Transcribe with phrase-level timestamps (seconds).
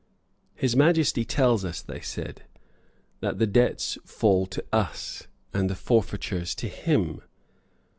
[0.55, 2.41] "His Majesty tells us," they said,
[3.19, 7.21] "that the debts fall to us and the forfeitures to him.